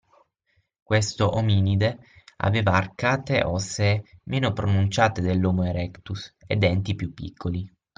Questo 0.81 1.35
ominide 1.35 1.99
aveva 2.37 2.71
arcate 2.71 3.43
ossee 3.43 4.03
meno 4.23 4.51
pronunciate 4.51 5.21
dell'Homo 5.21 5.63
Erectus 5.65 6.33
e 6.47 6.55
denti 6.55 6.95
più 6.95 7.13
piccoli. 7.13 7.71